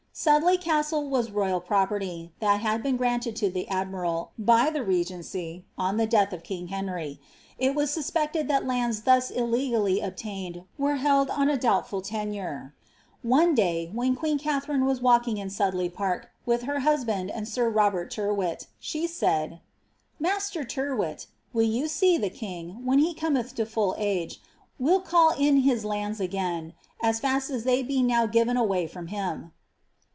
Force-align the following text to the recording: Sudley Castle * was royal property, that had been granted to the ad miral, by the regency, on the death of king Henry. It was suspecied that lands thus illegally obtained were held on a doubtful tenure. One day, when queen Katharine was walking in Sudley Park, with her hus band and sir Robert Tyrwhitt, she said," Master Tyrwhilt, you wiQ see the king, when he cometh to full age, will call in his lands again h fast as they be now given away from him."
Sudley 0.13 0.57
Castle 0.57 1.09
* 1.09 1.09
was 1.09 1.31
royal 1.31 1.61
property, 1.61 2.33
that 2.41 2.59
had 2.59 2.83
been 2.83 2.97
granted 2.97 3.33
to 3.37 3.49
the 3.49 3.67
ad 3.69 3.89
miral, 3.89 4.27
by 4.37 4.69
the 4.69 4.83
regency, 4.83 5.65
on 5.77 5.95
the 5.95 6.05
death 6.05 6.33
of 6.33 6.43
king 6.43 6.67
Henry. 6.67 7.19
It 7.57 7.73
was 7.73 7.95
suspecied 7.95 8.47
that 8.49 8.67
lands 8.67 9.03
thus 9.03 9.31
illegally 9.31 10.01
obtained 10.01 10.63
were 10.77 10.97
held 10.97 11.29
on 11.29 11.49
a 11.49 11.57
doubtful 11.57 12.01
tenure. 12.01 12.75
One 13.23 13.55
day, 13.55 13.89
when 13.93 14.15
queen 14.17 14.37
Katharine 14.37 14.85
was 14.85 15.01
walking 15.01 15.37
in 15.37 15.49
Sudley 15.49 15.89
Park, 15.89 16.29
with 16.45 16.63
her 16.63 16.81
hus 16.81 17.05
band 17.05 17.31
and 17.31 17.47
sir 17.47 17.69
Robert 17.69 18.11
Tyrwhitt, 18.11 18.67
she 18.79 19.07
said," 19.07 19.61
Master 20.19 20.65
Tyrwhilt, 20.65 21.27
you 21.55 21.61
wiQ 21.85 21.87
see 21.89 22.17
the 22.17 22.29
king, 22.29 22.85
when 22.85 22.99
he 22.99 23.13
cometh 23.15 23.55
to 23.55 23.65
full 23.65 23.95
age, 23.97 24.39
will 24.77 24.99
call 25.01 25.31
in 25.31 25.61
his 25.61 25.85
lands 25.85 26.19
again 26.19 26.73
h 27.03 27.15
fast 27.15 27.49
as 27.49 27.63
they 27.63 27.81
be 27.81 28.03
now 28.03 28.25
given 28.27 28.57
away 28.57 28.85
from 28.85 29.07
him." 29.07 29.53